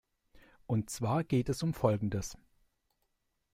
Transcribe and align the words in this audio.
Und 0.65 0.89
zwar 0.89 1.23
geht 1.23 1.47
es 1.47 1.61
um 1.61 1.75
Folgendes. 1.75 2.35